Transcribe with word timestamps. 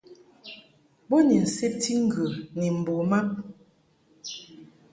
Bo 1.07 1.17
ni 1.27 1.37
nsebti 1.45 1.91
ŋgə 2.03 2.25
ni 2.57 2.67
mbo 2.77 2.93
mab. 3.09 3.27